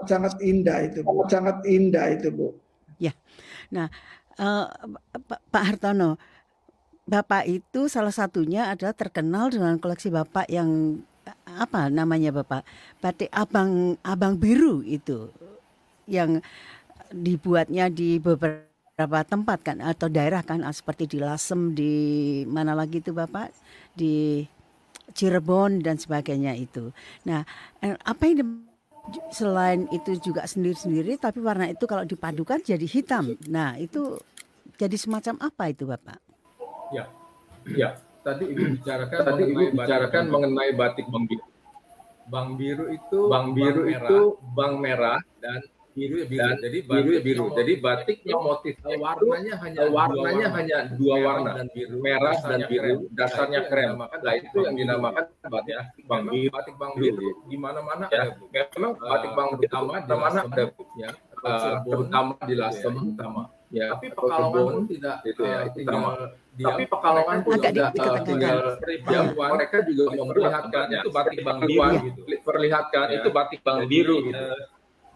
sangat 0.05 0.37
indah 0.45 0.79
itu 0.85 1.01
sangat 1.33 1.65
indah 1.65 2.07
itu 2.13 2.29
bu. 2.29 2.49
Ya. 3.01 3.17
Nah, 3.73 3.89
uh, 4.37 4.69
Pak 5.49 5.65
Hartono, 5.65 6.21
Bapak 7.05 7.49
itu 7.49 7.89
salah 7.89 8.13
satunya 8.13 8.69
adalah 8.69 8.93
terkenal 8.93 9.49
dengan 9.49 9.81
koleksi 9.81 10.13
Bapak 10.13 10.49
yang 10.49 11.01
apa 11.45 11.89
namanya 11.89 12.31
Bapak? 12.35 12.63
Batik 13.01 13.31
Abang 13.33 13.97
Abang 14.05 14.37
Biru 14.37 14.85
itu 14.85 15.31
yang 16.05 16.41
dibuatnya 17.15 17.89
di 17.89 18.21
beberapa 18.21 19.21
tempat 19.25 19.59
kan 19.65 19.79
atau 19.81 20.11
daerah 20.11 20.45
kan 20.45 20.61
seperti 20.73 21.17
di 21.17 21.19
Lasem 21.23 21.73
di 21.73 21.95
mana 22.49 22.77
lagi 22.77 23.01
itu 23.01 23.15
Bapak? 23.15 23.53
Di 23.95 24.45
Cirebon 25.15 25.85
dan 25.85 26.01
sebagainya 26.01 26.57
itu. 26.57 26.91
Nah, 27.29 27.45
eh, 27.85 27.95
apa 28.03 28.25
yang 28.25 28.65
selain 29.29 29.85
itu 29.93 30.17
juga 30.17 30.49
sendiri-sendiri 30.49 31.21
tapi 31.21 31.45
warna 31.45 31.69
itu 31.69 31.85
kalau 31.85 32.09
dipadukan 32.09 32.65
jadi 32.65 32.89
hitam. 32.89 33.37
Nah, 33.47 33.77
itu 33.77 34.17
jadi 34.81 34.97
semacam 34.97 35.45
apa 35.45 35.65
itu, 35.71 35.85
Bapak? 35.85 36.19
Ya. 36.91 37.05
Ya, 37.65 37.97
tadi 38.25 38.45
Ibu 38.51 38.65
bicarakan 38.81 39.19
tadi 39.21 39.43
Ibu 39.53 39.63
bicarakan 39.77 40.25
mengenai 40.33 40.73
batik 40.73 41.07
Bang 41.13 41.29
Biru. 41.29 41.45
Bang 42.25 42.49
Biru 42.57 42.89
itu 42.89 43.19
Bang 43.29 43.53
Biru 43.53 43.85
bang 43.85 44.01
itu 44.01 44.19
bang 44.57 44.75
merah 44.81 45.21
dan 45.45 45.61
biru 45.95 46.15
ya 46.19 46.27
biru. 46.27 46.41
Dan 46.43 46.57
jadi 46.59 46.79
biru 46.83 47.11
ya 47.15 47.21
biru. 47.23 47.45
Jadi 47.55 47.73
batiknya 47.79 48.37
motif 48.41 48.75
warnanya 48.83 49.55
hanya 49.63 49.81
warnanya 49.89 50.47
hanya 50.59 50.79
dua 50.99 51.17
warna 51.23 51.51
dan 51.55 51.69
biru, 51.71 51.95
merah 52.03 52.37
dan 52.43 52.61
biru, 52.67 53.07
dasarnya 53.15 53.61
krem. 53.71 53.95
Nah 54.01 54.35
itu 54.35 54.57
yang 54.67 54.75
dinamakan 54.75 55.25
batik 55.47 55.77
bang 56.09 56.25
biru. 56.27 56.51
Batik 56.51 56.75
bang 56.81 56.93
biru 56.99 57.29
di 57.47 57.57
mana-mana 57.57 58.05
ya. 58.11 58.35
Memang 58.75 58.93
batik 58.99 59.33
bang 59.33 59.49
biru 59.55 59.71
di 60.03 60.17
mana 60.19 60.41
ada 60.49 60.65
ya. 60.99 61.11
Terutama 61.87 62.35
di 62.43 62.55
Lasem, 62.57 62.95
terutama. 63.15 63.53
Ya, 63.75 63.91
tapi 63.91 64.07
Pekalongan 64.15 64.87
tidak 64.87 65.17
itu 65.27 65.43
ya, 65.43 65.67
tinggal 65.75 66.31
tapi 66.55 66.83
Pekalongan 66.87 67.39
pun 67.43 67.59
tidak 67.59 67.91
tinggal 68.23 68.79
ya, 68.87 69.21
mereka 69.35 69.77
juga 69.83 70.05
memperlihatkan 70.15 70.87
itu 70.95 71.09
batik 71.11 71.39
bang 71.43 71.59
biru 71.67 71.91
gitu. 72.07 72.21
Perlihatkan 72.47 73.07
itu 73.19 73.29
batik 73.35 73.61
bang 73.67 73.79
biru 73.91 74.17
gitu. 74.31 74.45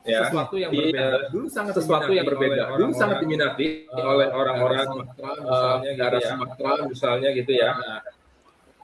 ya, 0.08 0.26
sesuatu 0.26 0.54
yang 0.58 0.70
di, 0.74 0.90
berbeda. 0.90 1.06
Dulu 1.30 1.46
sangat 1.46 1.74
sesuatu 1.78 2.10
yang 2.10 2.26
berbeda. 2.26 2.62
Dulu 2.74 2.90
sangat 2.96 3.16
diminati 3.22 3.86
uh, 3.92 4.06
oleh 4.10 4.28
orang-orang 4.32 4.88
uh, 5.22 5.76
daerah 5.84 6.20
Sumatera 6.24 6.72
misalnya 6.88 7.28
gitu 7.30 7.52
ya. 7.54 7.78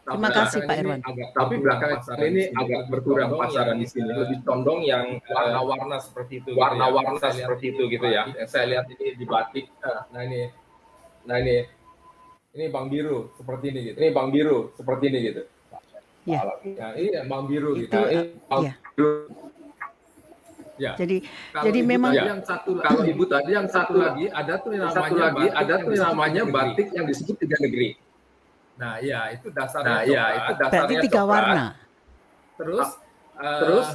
Terima 0.04 0.28
kasih 0.28 0.58
Pak 0.68 0.76
Irwan. 0.76 1.00
Agak, 1.00 1.28
tapi 1.32 1.54
belakangan 1.64 2.20
ini 2.28 2.52
agak 2.52 2.80
berkurang 2.92 3.32
pasaran 3.40 3.80
di 3.80 3.88
sini, 3.88 4.12
lebih 4.12 4.44
condong 4.44 4.84
yang 4.84 5.16
warna-warna 5.24 5.96
seperti 5.96 6.44
itu. 6.44 6.52
Gitu 6.52 6.60
ya. 6.60 6.60
Warna-warna 6.60 7.16
gitu 7.16 7.36
seperti 7.40 7.64
itu 7.72 7.82
gitu 7.88 8.06
ya. 8.12 8.22
Yang 8.36 8.48
saya 8.52 8.64
lihat 8.68 8.84
ini 8.92 9.06
di 9.16 9.24
batik. 9.24 9.66
Nah 10.12 10.20
ini, 10.28 10.52
nah 11.24 11.36
ini, 11.40 11.56
ini 12.52 12.64
Bang 12.68 12.92
Biru 12.92 13.32
seperti 13.40 13.64
ini 13.72 13.80
gitu. 13.92 13.96
Ini 13.96 14.08
Bang 14.12 14.28
Biru 14.28 14.76
seperti 14.76 15.04
ini 15.08 15.18
gitu. 15.24 15.42
Ya. 16.24 16.40
Nah, 16.44 16.92
ini 17.00 17.08
Bang 17.24 17.44
Biru 17.48 17.72
gitu. 17.80 17.96
Ini 17.96 18.44
Bang 18.44 18.64
ya. 18.68 18.72
Biru 18.92 19.10
Ya. 20.74 20.98
Jadi 20.98 21.22
kalau 21.54 21.70
jadi 21.70 21.80
memang 21.86 22.10
yang 22.10 22.42
satu 22.42 22.74
kalau 22.82 23.06
ibu 23.06 23.22
tadi 23.30 23.54
yang 23.54 23.70
satu 23.70 23.94
lagi 23.94 24.26
ada 24.26 24.58
tuh 24.58 24.74
yang 24.74 24.90
namanya 24.90 25.06
satu 25.06 25.14
lagi 25.14 25.46
ada 25.54 25.74
tuh 25.78 25.92
yang 25.94 26.10
namanya 26.10 26.42
batik 26.50 26.88
yang 26.90 27.06
disebut 27.06 27.38
tiga 27.38 27.56
negeri. 27.62 27.94
Nah, 28.74 28.98
ya 28.98 29.20
itu 29.30 29.46
dasarnya. 29.54 29.90
Nah, 29.90 30.00
ya 30.02 30.24
itu 30.34 30.52
dasarnya. 30.58 30.74
Berarti 30.74 30.94
tiga 31.06 31.20
coklat. 31.22 31.30
warna. 31.30 31.64
Terus 32.54 32.88
uh, 33.38 33.60
terus 33.62 33.88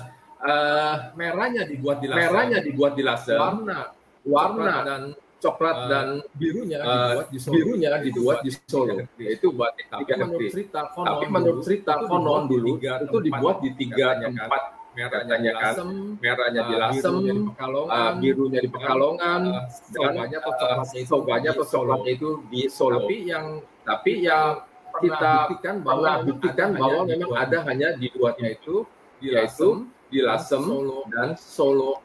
uh, 0.43 0.95
merahnya 1.15 1.63
dibuat 1.67 1.97
di 1.99 2.07
laser. 2.07 2.19
Merahnya 2.31 2.59
dibuat 2.63 2.91
di 2.95 3.03
laser. 3.03 3.39
Warna 3.39 3.79
warna 4.27 4.73
dan 4.83 5.01
coklat 5.39 5.77
uh, 5.79 5.87
dan 5.87 6.07
birunya 6.35 6.77
uh, 6.83 6.87
dibuat 6.87 7.27
di 7.31 7.39
Solo. 7.39 7.55
Birunya 7.55 7.89
dibuat 8.03 8.37
di 8.43 8.51
Solo. 8.67 8.95
Yaitu 9.15 9.47
batik 9.55 9.87
tiga 9.87 10.13
negeri. 10.19 10.47
Tapi 10.71 11.25
menurut 11.27 11.61
cerita 11.63 11.93
konon 12.03 12.43
dulu 12.47 12.79
itu 12.79 13.17
dibuat 13.23 13.63
di 13.63 13.71
tiga 13.75 14.19
tempat 14.19 14.79
merahnya 14.89 15.35
di 15.39 15.49
Lasem, 15.53 15.89
merahnya 16.19 16.61
di 16.65 16.75
Lasem, 16.75 17.13
birunya 17.15 17.31
di 17.31 17.43
Pekalongan, 17.47 17.87
uh, 17.87 18.11
birunya 18.19 18.59
di 18.59 18.69
Pekalongan, 18.73 19.41
uh, 19.47 20.83
itu, 20.91 21.07
sobanya 21.07 21.49
atau 21.55 21.63
coklatnya 21.63 22.11
itu 22.19 22.29
di 22.51 22.67
Solo. 22.67 23.07
Tapi 23.07 23.17
yang 23.29 23.45
tapi 23.87 24.11
yang 24.27 24.59
kita 24.99 25.31
buktikan 25.49 25.75
bahwa 25.81 26.09
buktikan 26.23 26.69
bahwa 26.75 27.01
memang 27.07 27.31
ada 27.35 27.57
hanya 27.67 27.95
di 27.95 28.07
dua 28.11 28.35
itu 28.39 28.83
yaitu 29.19 29.87
di 30.09 30.19
Lasem 30.25 30.63
dan 31.11 31.35
Solo. 31.37 32.01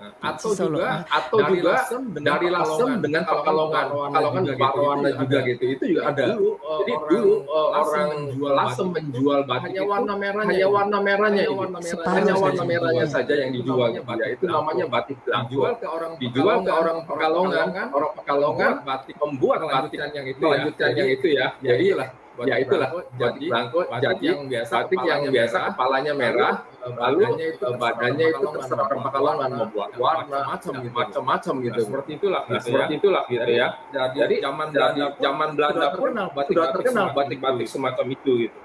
Nah, 0.00 0.32
atau 0.32 0.50
Solo. 0.56 0.80
juga 0.80 1.04
atau 1.12 1.38
dari 1.44 1.60
juga 1.60 1.72
Lasem 1.76 2.02
dengan 2.08 2.32
dari 2.32 2.48
Lasem 2.48 2.88
dengan 3.04 3.22
Pekalongan. 3.28 3.84
Pekalongan, 3.84 4.08
Pekalongan 4.08 4.42
Pekalongan 4.56 4.96
juga 5.12 5.12
gitu, 5.12 5.20
juga 5.20 5.38
itu 5.44 5.44
gitu, 5.44 5.64
itu 5.76 5.84
juga 5.92 6.02
ada. 6.08 6.24
Dulu, 6.24 6.48
uh, 6.56 6.78
Jadi 6.80 6.92
orang 6.96 7.08
dulu 7.12 7.32
uh, 7.44 7.68
Lasem 7.68 7.92
orang 8.00 8.08
menjual 8.16 8.52
Lasem 8.56 8.86
batik 8.88 9.04
menjual 9.04 9.40
batik 9.44 9.68
hanya 9.68 9.80
itu 9.84 9.90
warna 9.92 10.14
merahnya 10.16 10.48
hanya 10.48 10.64
itu. 10.64 10.72
warna 10.72 10.98
merahnya 11.04 11.28
Hanya 11.28 11.44
itu. 11.44 11.60
warna 11.60 11.78
merahnya 11.84 12.00
saja 12.00 12.32
warna 12.40 12.56
yang 12.56 12.68
merahnya 12.72 13.04
dijual. 13.04 13.12
saja 13.20 13.34
yang 13.36 13.50
Itu 13.50 13.56
dijual 13.60 13.76
namanya 13.76 14.00
ya 14.00 14.02
batik 14.08 14.28
itu 14.32 14.44
namanya 14.48 14.84
batik 14.88 15.16
dijual 15.20 15.72
ke 15.76 15.86
orang 15.86 16.12
dijual 16.16 16.56
ke 16.64 16.72
orang 16.72 16.98
Pekalongan 17.04 17.68
orang 17.92 18.12
Pekalongan 18.16 18.72
batik 18.88 19.16
membuat 19.20 19.58
batik 19.68 20.00
yang 20.00 20.26
itu 20.26 20.40
melanjutkan 20.40 20.88
ya. 20.88 20.96
yang 20.96 21.08
itu 21.12 21.26
ya 21.28 21.46
ya 21.60 21.74
jadi 21.76 21.86
itulah 22.30 22.46
ya 22.46 22.56
itulah 22.58 22.88
batik 23.12 23.48
blanco 23.50 23.78
batik 23.82 24.00
jadi 24.00 24.24
yang 24.24 24.40
biasa 24.46 24.72
batik 24.72 25.00
yang 25.02 25.20
biasa 25.28 25.56
merah, 25.58 25.68
kepalanya 25.68 26.12
merah 26.14 26.52
lalu 26.80 26.96
lalu 26.96 27.18
badannya 27.20 27.46
itu 27.50 27.64
eh, 27.66 27.76
badannya 27.76 28.24
itu 28.24 28.38
Pekalongan, 28.40 28.54
terserah 28.56 28.86
orang 28.86 29.02
Pekalongan 29.04 29.48
mau 29.50 29.66
buat 29.68 29.90
warna 29.98 30.38
macam 30.46 30.72
gitu. 30.72 30.94
macam-macam 30.94 31.54
Nah, 31.54 31.64
gitu 31.66 31.80
seperti 31.84 32.10
itulah 32.16 32.40
Nah, 32.40 32.50
gitu 32.50 32.64
seperti 32.64 32.92
ya. 32.92 32.98
itulah 32.98 33.22
gitu 33.26 33.50
ya. 33.52 33.68
Jadi, 33.90 34.16
jadi 34.16 34.34
zaman 34.40 34.66
Belanda 34.70 35.06
pun 35.10 35.20
zaman 35.20 35.48
Belanda 35.52 35.86
pun 35.90 36.10
batik-batik 36.32 36.74
terkenal. 36.80 36.94
semacam 36.96 37.16
batik-batik 37.18 37.66
itu. 37.66 37.74
semacam 37.74 38.06
itu 38.08 38.32
gitu. 38.40 38.58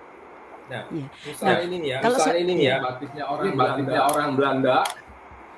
Nah, 0.66 0.82
Iya. 0.88 1.06
misalnya 1.22 1.52
Nah, 1.52 1.60
ini 1.62 1.76
nih 1.76 1.90
ya. 1.90 1.98
kalau 2.00 2.16
misalnya 2.16 2.32
saya- 2.32 2.42
ini 2.42 2.54
nih 2.54 2.66
ya. 2.66 2.78
Batiknya 2.80 3.24
ini 3.24 3.24
orang 3.26 3.52
batiknya 3.54 3.86
Belanda, 3.86 4.14
orang 4.14 4.30
Belanda. 4.34 4.78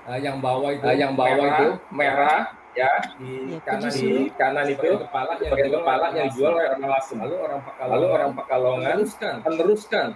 Eh, 0.08 0.20
yang 0.24 0.38
bawah 0.40 0.70
itu 0.72 0.84
eh, 0.84 0.96
yang 0.96 1.14
bawah 1.14 1.36
merah, 1.38 1.52
itu 1.54 1.68
merah 1.92 2.40
ya 2.78 2.92
di 3.18 3.32
Ya, 3.50 3.60
kanan 3.66 3.90
di 3.90 4.30
kanan 4.38 4.66
itu 4.70 4.90
kepala 5.02 5.32
yang 5.42 5.54
dijual 5.58 5.82
kepala 5.82 6.06
oleh 6.06 6.14
yang 6.14 6.14
orang 6.14 6.30
dijual 6.30 6.52
oleh 6.54 6.66
orang 6.70 6.82
Lasem 6.86 7.18
Lalu 7.18 7.36
orang 7.42 7.62
Pekalongan 7.66 7.98
lalu 7.98 8.06
orang 8.14 8.32
Pekalongan 8.38 8.94
meneruskan 8.94 9.34
meneruskan 9.42 10.08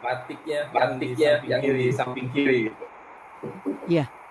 batiknya 0.00 0.60
batiknya 0.72 1.32
yang 1.48 1.60
kiri. 1.64 1.80
di 1.80 1.86
samping 1.96 2.26
kiri 2.32 2.58
gitu. 2.68 2.84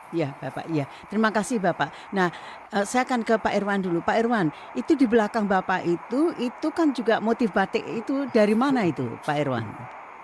Ya, 0.09 0.33
Bapak. 0.41 0.65
Ya, 0.73 0.89
terima 1.05 1.29
kasih 1.29 1.61
Bapak. 1.61 1.93
Nah, 2.09 2.33
eh, 2.73 2.81
saya 2.81 3.05
akan 3.05 3.21
ke 3.21 3.37
Pak 3.37 3.53
Irwan 3.53 3.77
dulu. 3.77 4.01
Pak 4.01 4.17
Irwan, 4.17 4.49
itu 4.73 4.97
di 4.97 5.05
belakang 5.05 5.45
Bapak 5.45 5.85
itu, 5.85 6.33
itu 6.41 6.67
kan 6.73 6.89
juga 6.97 7.21
motif 7.21 7.53
batik 7.53 7.85
itu 7.85 8.25
dari 8.33 8.57
mana 8.57 8.89
itu, 8.89 9.05
Pak 9.21 9.37
Irwan? 9.37 9.69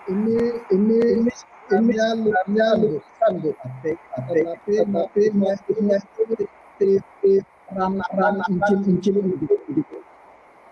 ini 0.06 0.38
ini 0.70 0.98
ini 1.18 1.30
bukan 1.66 1.82
bu 2.22 2.30
batik 3.66 3.98
ranah 7.74 8.08
ranah 8.14 8.46
incin 8.46 8.78
incin 8.86 9.14
gitu 9.18 9.54
gitu 9.74 9.96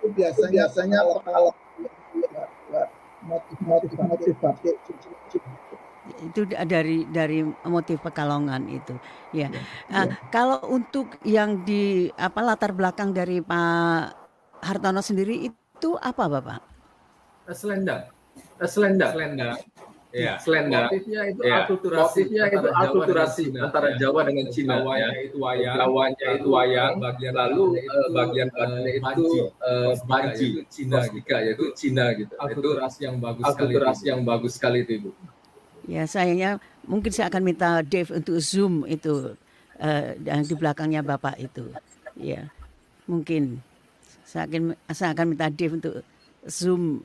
itu 0.04 0.06
biasanya 0.14 0.68
biasanya 0.68 0.98
kalau 1.24 1.50
motif 3.24 3.58
motif 3.64 3.90
motif 3.98 4.34
batik 4.38 4.76
Itu 6.20 6.44
da- 6.44 6.68
dari 6.68 7.08
dari 7.08 7.40
motif 7.64 7.96
Pekalongan 8.04 8.68
itu. 8.68 8.92
Ya. 9.32 9.48
Ah, 9.88 10.04
kalau 10.28 10.60
untuk 10.68 11.16
yang 11.24 11.64
di 11.64 12.12
apa 12.12 12.44
latar 12.44 12.76
belakang 12.76 13.16
dari 13.16 13.40
Pak 13.40 14.12
Hartono 14.60 15.00
sendiri 15.00 15.48
itu 15.48 15.90
apa, 15.96 16.28
Bapak? 16.28 16.60
Selendang. 17.56 18.04
Selendang 18.68 19.12
Selendang. 19.16 19.56
Ya. 20.14 20.38
Motifnya 20.38 21.20
itu 21.26 21.40
Ya. 21.42 21.66
akulturasi. 21.66 22.20
motifnya 22.22 22.44
itu 22.46 22.54
antara 22.54 22.70
Jawa 22.70 22.70
dengan 22.70 22.86
akulturasi 22.86 23.42
Cina, 23.50 23.58
antara 23.66 23.86
ya. 23.90 23.96
Jawa 23.98 24.20
dengan 24.22 24.46
Cina 24.54 24.74
ya. 24.74 24.78
Jawanya 24.78 25.08
itu 25.26 25.36
wayang. 25.42 25.74
Jawanya 25.74 26.26
itu 26.30 26.46
lalu, 26.46 26.54
wayang 26.54 26.92
eh, 26.94 27.02
bagian 27.02 27.34
lalu 27.34 27.62
bagian 27.74 27.82
eh, 27.82 28.08
bagian 28.14 28.48
itu 28.94 29.26
eh, 29.58 29.92
banji 30.06 30.48
Cina 30.70 30.98
gitu. 31.10 31.26
Yaitu 31.34 31.64
Cina 31.74 32.04
gitu 32.14 32.30
itu 32.30 32.38
Akulturasi 32.38 33.00
yang 33.02 33.16
bagus 33.18 33.42
sekali. 33.42 33.58
akulturasi 33.58 34.02
itu. 34.06 34.10
yang 34.14 34.20
bagus 34.22 34.52
sekali 34.54 34.78
itu 34.86 34.92
ibu 35.02 35.10
Ya, 35.84 36.02
sayangnya 36.08 36.50
mungkin 36.88 37.10
saya 37.12 37.26
akan 37.28 37.42
minta 37.44 37.82
Dave 37.82 38.08
untuk 38.14 38.38
zoom 38.40 38.86
itu 38.86 39.34
eh, 39.76 40.14
yang 40.22 40.40
di 40.40 40.54
belakangnya 40.54 41.02
Bapak 41.02 41.36
itu. 41.36 41.74
Ya. 42.14 42.48
Mungkin 43.04 43.58
saya 44.22 44.46
akan 44.46 44.78
saya 44.94 45.10
akan 45.12 45.26
minta 45.26 45.50
Dave 45.50 45.74
untuk 45.76 45.94
zoom 46.46 47.02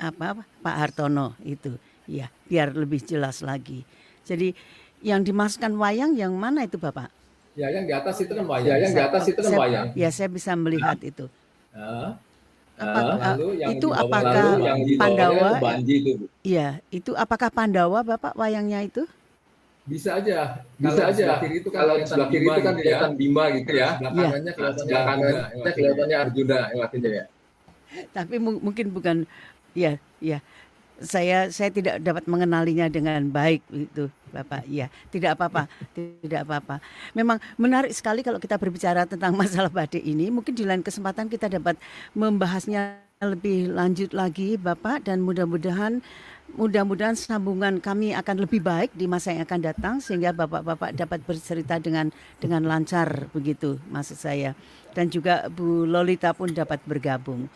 apa 0.00 0.42
Pak 0.64 0.76
Hartono 0.80 1.36
itu. 1.44 1.76
Ya, 2.08 2.32
biar 2.48 2.72
lebih 2.72 3.04
jelas 3.04 3.44
lagi. 3.44 3.84
Jadi 4.24 4.56
yang 5.04 5.20
dimasukkan 5.20 5.76
wayang 5.76 6.16
yang 6.16 6.32
mana 6.32 6.64
itu 6.64 6.80
Bapak? 6.80 7.12
Ya, 7.52 7.68
yang 7.68 7.84
di 7.84 7.92
atas 7.92 8.16
itu 8.18 8.32
kan 8.32 8.46
wayang. 8.46 8.66
ya 8.66 8.74
yang 8.80 8.92
di 8.94 9.02
atas 9.02 9.24
itu 9.26 9.38
kan 9.38 9.50
Saya- 9.52 9.60
wayang 9.60 9.86
Ya, 9.92 10.08
saya 10.08 10.28
bisa 10.30 10.52
melihat 10.54 10.96
itu. 11.04 11.26
Nah, 11.70 12.16
Apa, 12.78 12.94
Ah, 12.94 13.10
eh, 13.10 13.18
lalu 13.34 13.48
yang 13.58 13.70
itu 13.74 13.88
apakah 13.90 14.22
lalu 14.38 14.62
yang 14.62 14.78
Pandawa? 14.96 15.50
itu 15.50 15.58
banji 15.58 15.94
itu 15.98 16.10
bu 16.14 16.24
Iya, 16.46 16.68
itu 16.94 17.10
apakah 17.12 17.50
Pandawa 17.50 18.06
Bapak 18.06 18.38
wayangnya 18.38 18.86
itu? 18.86 19.02
bisa 19.82 20.14
aja. 20.14 20.62
bisa 20.78 20.94
Kalau 20.94 21.10
aja 21.10 21.16
sebelah 21.18 21.38
kiri 21.42 21.56
itu 21.58 21.68
kan 21.74 21.80
kalau 21.82 21.94
sebelah 22.06 22.28
kiri 22.28 22.38
Bima 22.38 22.52
itu 22.54 22.60
kan 22.62 22.62
gitu 22.70 22.78
ya. 22.78 22.78
kelihatan 22.78 23.12
Bima 23.18 23.44
gitu 23.50 23.70
ya 23.74 23.88
Sebelah 23.90 24.12
Iya. 24.12 24.28
kanannya 24.28 24.52
kelihatannya 24.54 24.94
Arjuna, 24.94 25.08
kanannya 25.08 25.42
ya, 25.58 25.72
kelihatannya 25.74 26.16
Arjuna 26.22 26.58
yang 26.70 26.80
artinya 26.86 27.10
ya 27.10 27.24
tapi 28.12 28.34
mu- 28.36 28.60
mungkin 28.62 28.86
bukan 28.92 29.16
ya 29.74 29.92
ya 30.20 30.38
saya 30.98 31.46
saya 31.54 31.70
tidak 31.70 32.02
dapat 32.02 32.26
mengenalinya 32.26 32.90
dengan 32.90 33.22
baik 33.30 33.62
itu 33.70 34.10
Bapak. 34.28 34.66
Ya 34.68 34.90
tidak 35.08 35.38
apa-apa 35.38 35.70
tidak 35.94 36.44
apa-apa. 36.44 36.82
Memang 37.14 37.38
menarik 37.56 37.94
sekali 37.94 38.20
kalau 38.26 38.42
kita 38.42 38.58
berbicara 38.58 39.06
tentang 39.06 39.34
masalah 39.40 39.70
badik 39.70 40.02
ini. 40.02 40.28
Mungkin 40.28 40.52
di 40.52 40.66
lain 40.66 40.82
kesempatan 40.82 41.30
kita 41.30 41.48
dapat 41.48 41.78
membahasnya 42.12 42.98
lebih 43.22 43.72
lanjut 43.72 44.10
lagi 44.14 44.58
Bapak. 44.58 45.06
Dan 45.06 45.22
mudah-mudahan 45.22 46.02
mudah-mudahan 46.58 47.14
sambungan 47.14 47.78
kami 47.78 48.16
akan 48.16 48.48
lebih 48.48 48.64
baik 48.64 48.90
di 48.96 49.04
masa 49.04 49.36
yang 49.36 49.44
akan 49.44 49.60
datang 49.62 49.94
sehingga 50.00 50.34
Bapak-bapak 50.34 50.96
dapat 50.96 51.20
bercerita 51.22 51.78
dengan 51.78 52.10
dengan 52.42 52.66
lancar 52.66 53.30
begitu 53.30 53.78
maksud 53.88 54.18
saya. 54.18 54.52
Dan 54.92 55.14
juga 55.14 55.46
Bu 55.46 55.86
Lolita 55.86 56.34
pun 56.34 56.50
dapat 56.50 56.82
bergabung. 56.82 57.46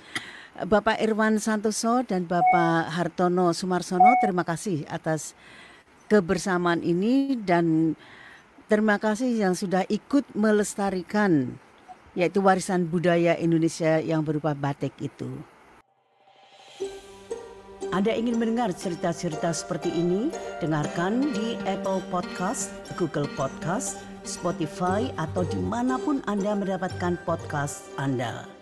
Bapak 0.53 1.01
Irwan 1.01 1.41
Santoso 1.41 2.05
dan 2.05 2.29
Bapak 2.29 2.93
Hartono 2.93 3.57
Sumarsono, 3.57 4.13
terima 4.21 4.45
kasih 4.45 4.85
atas 4.93 5.33
kebersamaan 6.13 6.85
ini 6.85 7.41
dan 7.41 7.97
terima 8.69 9.01
kasih 9.01 9.33
yang 9.33 9.57
sudah 9.57 9.89
ikut 9.89 10.29
melestarikan 10.37 11.57
yaitu 12.13 12.45
warisan 12.45 12.85
budaya 12.85 13.33
Indonesia 13.41 13.97
yang 13.97 14.21
berupa 14.21 14.53
batik 14.53 14.93
itu. 15.01 15.41
Anda 17.93 18.13
ingin 18.13 18.37
mendengar 18.37 18.73
cerita-cerita 18.77 19.53
seperti 19.57 19.89
ini? 19.89 20.29
Dengarkan 20.61 21.33
di 21.33 21.57
Apple 21.65 22.05
Podcast, 22.13 22.73
Google 23.01 23.29
Podcast, 23.37 24.01
Spotify, 24.25 25.09
atau 25.17 25.45
di 25.49 25.61
mana 25.61 26.01
pun 26.01 26.25
Anda 26.25 26.57
mendapatkan 26.57 27.21
podcast 27.25 27.89
Anda. 28.01 28.62